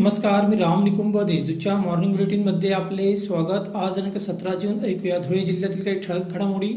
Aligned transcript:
नमस्कार 0.00 0.46
मी 0.46 0.56
राम 0.56 0.82
निकुंभ 0.84 1.16
देशदूतच्या 1.20 1.76
मॉर्निंग 1.76 2.12
बुलेटिनमध्ये 2.12 2.70
आपले 2.72 3.16
स्वागत. 3.16 3.74
आज 3.76 3.94
दिनांक 3.94 4.16
सतरा 4.16 4.54
जून 4.54 4.78
ऐकूया 4.84 5.18
धुळे 5.18 5.40
जिल्ह्यातील 5.40 5.82
काही 5.84 5.98
ठळक 6.00 6.30
घडामोडी. 6.32 6.68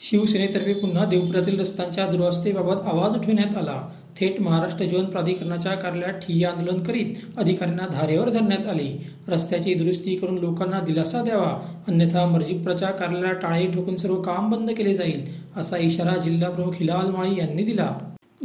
शिवसेनेतर्फे 0.00 0.72
पुन्हा 0.72 1.04
देवपुरातील 1.04 1.60
रस्त्यांच्या 1.60 2.06
दुरावस्थेबाबत 2.06 2.80
आवाज 2.92 3.16
उठविण्यात 3.16 3.56
आला. 3.56 3.80
थेट 4.20 4.40
महाराष्ट्र 4.40 4.84
जीवन 4.84 5.04
प्राधिकरणाच्या 5.04 5.72
कार्यालयात 5.72 6.20
ठिय्या 6.20 6.50
आंदोलन 6.50 6.82
करीत 6.82 7.14
अधिकाऱ्यांना 7.36 7.86
धारेवर 7.92 8.30
धरण्यात 8.30 8.66
आले. 8.66 8.90
रस्त्याची 9.28 9.74
दुरुस्ती 9.74 10.16
करून 10.16 10.38
लोकांना 10.38 10.80
दिलासा 10.80 11.22
द्यावा. 11.22 11.50
अन्यथा 11.88 12.26
मर्जीप्रच्या 12.26 12.90
कार्यालयात 12.90 13.40
टाळे 13.42 13.66
ठोकून 13.66 13.96
सर्व 13.96 14.20
काम 14.22 14.50
बंद 14.50 14.70
केले 14.70 14.94
जाईल 14.94 15.24
असा 15.56 15.76
इशारा 15.78 16.16
जिल्हा 16.18 16.50
प्रमुख 16.50 16.74
हिलाल 16.80 17.10
माळी 17.10 17.38
यांनी 17.38 17.62
दिला. 17.62 17.88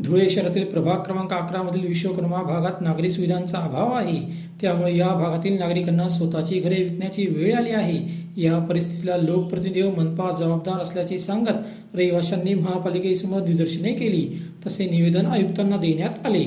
धुळे 0.03 0.29
शहरातील 0.29 0.63
प्रभाग 0.63 0.97
क्रमांक 0.97 1.33
अकरा 1.33 1.61
मधील 1.61 1.87
विश्वकर्मा 1.87 2.41
भागात 2.41 2.81
नागरी 2.81 3.11
सुविधांचा 3.11 3.57
अभाव 3.57 3.93
आहे. 3.93 4.21
त्यामुळे 4.61 4.97
या 4.97 5.07
भागातील 5.07 5.59
नागरिकांना 5.59 6.09
स्वतःची 6.09 6.59
घरे 6.59 6.83
विकण्याची 6.83 7.27
वेळ 7.27 7.55
आली 7.55 7.69
आहे. 7.69 8.21
या 8.41 8.59
परिस्थितीला 8.59 9.17
लोकप्रतिनिधी 9.17 9.81
व 9.81 9.89
मनपा 9.97 10.31
जबाबदार 10.31 10.81
असल्याचे 10.81 11.17
सांगत 11.17 11.95
रहिवाशांनी 11.95 12.53
महापालिकेसमोर 12.53 13.41
निदर्शने 13.41 13.93
केली. 13.93 14.41
तसे 14.67 14.85
निवेदन 14.85 15.25
आयुक्तांना 15.25 15.77
देण्यात 15.77 16.25
आले. 16.25 16.45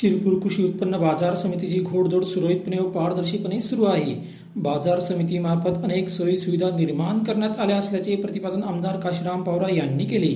शिरपूर 0.00 0.38
कृषी 0.38 0.64
उत्पन्न 0.64 0.96
बाजार 0.96 1.34
समितीची 1.34 1.80
घोडदौड 1.80 2.24
सुरळीतपणे 2.24 2.76
व 2.78 2.84
पारदर्शीपणे 2.84 3.60
सुरू 3.60 3.84
आहे. 3.84 4.38
बाजार 4.62 4.98
समितीमार्फत 4.98 5.84
अनेक 5.84 6.08
सोयी 6.08 6.36
सुविधा 6.38 6.70
निर्माण 6.76 7.18
करण्यात 7.18 7.58
आल्या 7.58 7.76
असल्याचे 7.76 8.16
प्रतिपादन 8.16 8.62
आमदार 8.62 8.98
काशीराम 9.00 9.42
पावरा 9.42 9.74
यांनी 9.74 10.04
केले. 10.04 10.32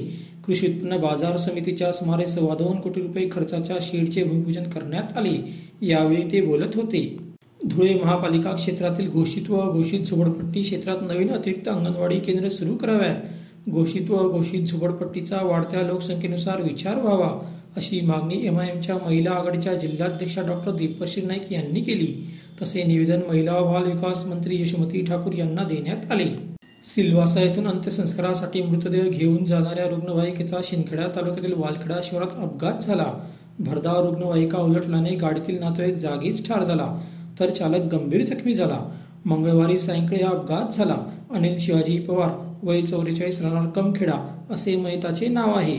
कृषी 0.47 0.67
उत्पन्न 0.67 0.97
बाजार 0.97 1.37
समितीच्या 1.37 1.91
सुमारे 1.92 2.27
सव्वा 2.27 2.55
दोन 2.55 2.81
कोटी 2.81 3.01
रुपये 3.01 3.29
खर्चाच्या 3.33 3.77
शेडचे 3.81 4.25
भूमिपूजन 4.25 4.70
करण्यात 4.70 5.17
आले. 5.19 5.37
यावेळी 5.83 6.23
ते 6.33 6.41
बोलत 6.41 6.77
होते. 6.77 7.05
धुळे 7.67 7.95
महापालिका 7.95 8.53
क्षेत्रातील 8.53 9.09
घोषित 9.09 9.51
व 9.51 9.61
अघोषित 9.61 10.01
झोपडपट्टी 10.01 10.62
क्षेत्रात 10.62 11.03
नवीन 11.03 11.31
अतिरिक्त 11.31 11.69
अंगणवाडी 11.69 12.19
केंद्र 12.20 12.48
सुरू 12.48 12.75
कराव्यात. 12.75 13.70
घोषित 13.70 14.11
व 14.11 14.17
अघोषित 14.19 14.62
झोपडपट्टीचा 14.62 15.42
वाढत्या 15.42 15.83
लोकसंख्येनुसार 15.83 16.62
विचार 16.62 17.01
व्हावा 17.01 17.29
अशी 17.77 18.01
मागणी 18.01 18.47
एमआयएमच्या 18.47 18.97
महिला 18.97 19.31
आघाडीच्या 19.31 19.75
जिल्हाध्यक्षा 19.75 20.42
डॉक्टर 20.42 20.73
दीपश्री 20.73 21.23
नाईक 21.23 21.53
यांनी 21.53 21.81
केली. 21.81 22.07
तसे 22.61 22.83
निवेदन 22.83 23.20
महिला 23.28 23.58
व 23.58 23.72
बाल 23.72 23.84
विकास 23.84 24.25
मंत्री 24.25 24.62
यशोमती 24.62 25.05
ठाकूर 25.05 25.33
यांना 25.33 25.62
देण्यात 25.62 26.12
आले. 26.12 26.25
सिल्वासा 26.84 27.41
येथून 27.41 27.67
अंत्यसंस्कारासाठी 27.67 28.62
मृतदेह 28.62 29.08
घेऊन 29.08 29.45
जाणाऱ्या 29.45 29.86
रुग्णवाहिकेचा 29.89 30.56
शिंदखेडा 30.64 31.06
तालुक्यातील 31.17 31.53
वालखेडा 31.53 32.00
शहरात 32.05 32.39
अपघात 32.39 32.83
झाला. 32.83 33.06
भरधाव 33.58 34.05
रुग्णवाहिका 34.06 34.58
उलटल्याने 34.58 35.14
गाडीतील 35.14 35.58
नातेवाईक 35.61 35.97
जागीच 35.97 36.47
ठार 36.48 36.64
झाला 36.64 36.86
तर 37.41 37.50
चालक 37.50 37.95
गंभीर 37.95 38.25
जखमी 38.25 38.55
झाला. 38.55 38.78
मंगळवारी 39.25 39.78
सायंकाळी 39.78 40.23
हा 40.23 40.30
अपघात 40.30 40.75
झाला. 40.75 40.97
अनिल 41.30 41.56
शिवाजी 41.58 41.98
पवार 41.98 42.30
वय 42.62 42.83
चौवेचाळीस 42.83 43.41
राहणार 43.41 43.69
कमखेडा 43.70 44.19
असे 44.50 44.77
मयताचे 44.77 45.28
नाव 45.28 45.55
आहे. 45.55 45.78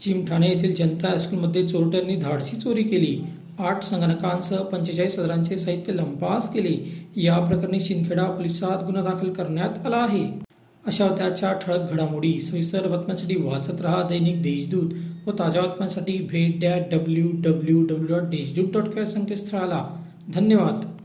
चिमठाणे 0.00 0.48
येथील 0.48 0.74
जनता 0.74 1.08
हायस्कूलमध्ये 1.08 1.66
चोरट्यांनी 1.68 2.16
धाडसी 2.16 2.56
चोरी 2.56 2.82
केली. 2.82 3.18
आठ 3.58 3.84
संगणकांसह 3.84 4.56
पंचेचाळीस 4.56 5.18
हजारांचे 5.18 5.56
साहित्य 5.56 5.92
लंपास 5.92 6.52
केले. 6.52 7.06
या 7.16 7.38
प्रकरणी 7.38 7.80
शिंदखेडा 7.80 8.24
पोलिसात 8.24 8.84
गुन्हा 8.84 9.02
दाखल 9.02 9.32
करण्यात 9.32 9.86
आला 9.86 9.96
आहे. 9.96 10.46
अशा 10.86 11.08
त्याच्या 11.08 11.52
ठळक 11.52 11.92
घडामोडी 11.92 12.40
सविस्तर 12.40 12.86
बातम्यांसाठी 12.86 13.36
वाचत 13.36 13.80
रहा 13.80 14.02
दैनिक 14.02 14.42
देशदूत 14.42 14.90
व 15.26 15.30
ताज्या 15.30 15.62
बातम्यांसाठी 15.62 16.26
भेट 16.30 16.60
द्या 16.60 16.78
W 16.78 17.26
W 17.32 17.82
W 17.82 18.18
dot 18.18 18.28
Deshdoot 18.28 18.82
dot 18.82 19.04
संकेतस्थळाला. 19.04 20.02
धन्यवाद. 20.34 20.95